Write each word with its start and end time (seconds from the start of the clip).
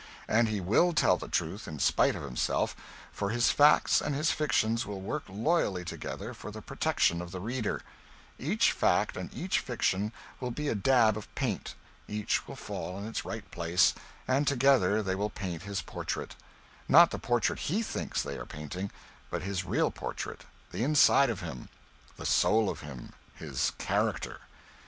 And 0.27 0.49
he 0.49 0.59
will 0.59 0.93
tell 0.93 1.15
the 1.15 1.27
truth 1.27 1.67
in 1.67 1.77
spite 1.77 2.15
of 2.15 2.23
himself, 2.23 2.75
for 3.11 3.29
his 3.29 3.51
facts 3.51 4.01
and 4.01 4.15
his 4.15 4.31
fictions 4.31 4.83
will 4.83 4.99
work 4.99 5.21
loyally 5.29 5.85
together 5.85 6.33
for 6.33 6.49
the 6.49 6.59
protection 6.59 7.21
of 7.21 7.31
the 7.31 7.39
reader; 7.39 7.83
each 8.39 8.71
fact 8.71 9.15
and 9.15 9.31
each 9.31 9.59
fiction 9.59 10.11
will 10.39 10.49
be 10.49 10.69
a 10.69 10.73
dab 10.73 11.17
of 11.17 11.27
paint, 11.35 11.75
each 12.07 12.47
will 12.47 12.55
fall 12.55 12.97
in 12.97 13.05
its 13.07 13.25
right 13.25 13.51
place, 13.51 13.93
and 14.27 14.47
together 14.47 15.03
they 15.03 15.13
will 15.13 15.29
paint 15.29 15.61
his 15.61 15.83
portrait; 15.83 16.35
not 16.89 17.11
the 17.11 17.19
portrait 17.19 17.59
he 17.59 17.83
thinks 17.83 18.23
they 18.23 18.39
are 18.39 18.45
painting, 18.47 18.89
but 19.29 19.43
his 19.43 19.65
real 19.65 19.91
portrait, 19.91 20.45
the 20.71 20.83
inside 20.83 21.29
of 21.29 21.41
him, 21.41 21.69
the 22.17 22.25
soul 22.25 22.71
of 22.71 22.79
him, 22.79 23.13
his 23.35 23.71
character. 23.77 24.39